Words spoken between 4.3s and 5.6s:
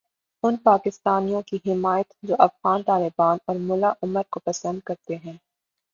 پسند کرتے ہیں۔